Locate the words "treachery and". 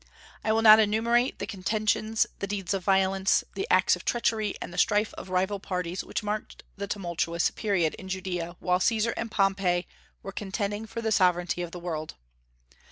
4.03-4.73